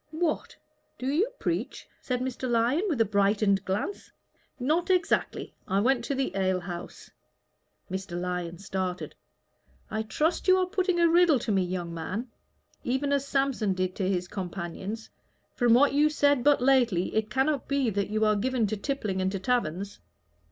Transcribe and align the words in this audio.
"What! 0.09 0.55
do 0.97 1.05
you 1.05 1.29
preach?" 1.37 1.87
said 2.01 2.21
Mr. 2.21 2.49
Lyon, 2.49 2.81
with 2.89 3.11
brightened 3.11 3.63
glance. 3.65 4.11
"Not 4.59 4.89
exactly. 4.89 5.53
I 5.67 5.79
went 5.79 6.03
to 6.05 6.15
the 6.15 6.35
ale 6.35 6.59
house." 6.61 7.11
Mr. 7.91 8.19
Lyon 8.19 8.57
started. 8.57 9.13
"I 9.91 10.01
trust 10.01 10.47
you 10.47 10.57
are 10.57 10.65
putting 10.65 10.99
a 10.99 11.07
riddle 11.07 11.37
to 11.37 11.51
me, 11.51 11.61
young 11.61 11.93
man, 11.93 12.29
even 12.83 13.13
as 13.13 13.27
Samson 13.27 13.73
did 13.75 13.93
to 13.97 14.09
his 14.09 14.27
companions. 14.27 15.11
From 15.53 15.75
what 15.75 15.93
you 15.93 16.09
said 16.09 16.43
but 16.43 16.63
lately, 16.63 17.13
it 17.13 17.29
cannot 17.29 17.67
be 17.67 17.91
that 17.91 18.09
you 18.09 18.25
are 18.25 18.35
given 18.35 18.65
to 18.65 18.77
tippling 18.77 19.21
and 19.21 19.31
to 19.31 19.37
taverns." 19.37 19.99